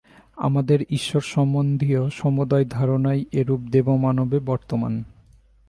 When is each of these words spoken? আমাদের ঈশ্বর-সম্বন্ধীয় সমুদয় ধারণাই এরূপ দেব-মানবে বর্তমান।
আমাদের 0.37 0.79
ঈশ্বর-সম্বন্ধীয় 0.89 2.09
সমুদয় 2.09 2.65
ধারণাই 2.69 3.25
এরূপ 3.31 3.61
দেব-মানবে 3.71 4.39
বর্তমান। 4.39 5.03